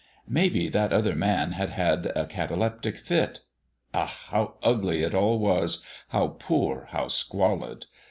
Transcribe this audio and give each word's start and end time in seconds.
Maybe 0.27 0.67
that 0.67 0.91
other 0.91 1.13
man 1.13 1.51
had 1.51 1.69
had 1.69 2.07
a 2.15 2.25
cataleptic 2.25 2.97
fit. 2.97 3.41
Ach! 3.93 4.09
how 4.31 4.55
ugly 4.63 5.03
it 5.03 5.13
all 5.13 5.37
was 5.37 5.85
how 6.07 6.29
poor, 6.39 6.87
how 6.89 7.07
squalid. 7.07 7.85